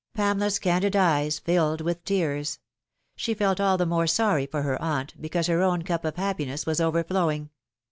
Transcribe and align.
Pamela's 0.15 0.57
candid 0.57 0.95
eyes 0.95 1.37
filled 1.37 1.79
with 1.79 2.03
tears. 2.05 2.57
She 3.15 3.35
felt 3.35 3.59
all 3.59 3.77
the 3.77 3.85
more 3.85 4.07
Bony 4.17 4.47
for 4.47 4.63
her 4.63 4.81
aunt, 4.81 5.13
because 5.21 5.45
her 5.45 5.61
own 5.61 5.83
cup 5.83 6.03
of 6.05 6.15
happiness 6.15 6.65
was 6.65 6.81
over 6.81 7.03
flowing. 7.03 7.51